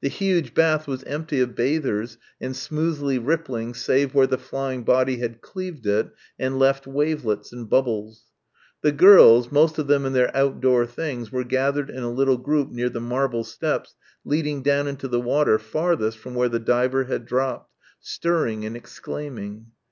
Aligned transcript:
The 0.00 0.08
huge 0.08 0.54
bath 0.54 0.88
was 0.88 1.04
empty 1.04 1.38
of 1.38 1.54
bathers 1.54 2.18
and 2.40 2.56
smoothly 2.56 3.16
rippling 3.20 3.74
save 3.74 4.12
where 4.12 4.26
the 4.26 4.36
flying 4.36 4.82
body 4.82 5.18
had 5.18 5.40
cleaved 5.40 5.86
it 5.86 6.10
and 6.36 6.58
left 6.58 6.84
wavelets 6.84 7.52
and 7.52 7.70
bubbles. 7.70 8.24
The 8.80 8.90
girls 8.90 9.52
most 9.52 9.78
of 9.78 9.86
them 9.86 10.04
in 10.04 10.14
their 10.14 10.36
outdoor 10.36 10.84
things 10.88 11.30
were 11.30 11.44
gathered 11.44 11.90
in 11.90 12.02
a 12.02 12.10
little 12.10 12.38
group 12.38 12.72
near 12.72 12.90
the 12.90 13.00
marble 13.00 13.44
steps 13.44 13.94
leading 14.24 14.64
down 14.64 14.88
into 14.88 15.06
the 15.06 15.20
water 15.20 15.60
farthest 15.60 16.18
from 16.18 16.34
where 16.34 16.48
the 16.48 16.58
diver 16.58 17.04
had 17.04 17.24
dropped, 17.24 17.70
stirring 18.00 18.64
and 18.64 18.76
exclaiming. 18.76 19.66